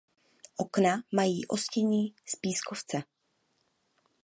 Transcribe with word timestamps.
Okna 0.57 1.03
mají 1.11 1.47
ostění 1.47 2.15
z 2.25 2.35
pískovce. 2.35 3.03